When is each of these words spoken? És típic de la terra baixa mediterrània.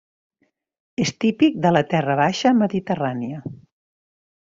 És 1.05 1.11
típic 1.25 1.61
de 1.67 1.75
la 1.75 1.85
terra 1.95 2.19
baixa 2.23 2.57
mediterrània. 2.65 3.49